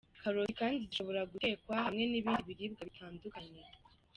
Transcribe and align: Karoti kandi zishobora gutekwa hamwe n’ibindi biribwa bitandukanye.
Karoti 0.21 0.53
kandi 0.59 0.75
zishobora 0.83 1.21
gutekwa 1.31 1.75
hamwe 1.85 2.03
n’ibindi 2.07 2.47
biribwa 2.49 2.81
bitandukanye. 2.89 3.61